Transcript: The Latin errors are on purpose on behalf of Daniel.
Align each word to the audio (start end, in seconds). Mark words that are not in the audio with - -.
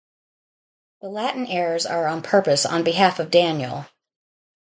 The 1.01 1.09
Latin 1.09 1.45
errors 1.45 1.85
are 1.85 2.07
on 2.07 2.23
purpose 2.23 2.65
on 2.65 2.83
behalf 2.83 3.19
of 3.19 3.29
Daniel. 3.29 3.85